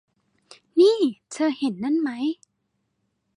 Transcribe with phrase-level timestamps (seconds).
[0.79, 0.97] นี่
[1.31, 2.09] เธอเห็นนั่นไหม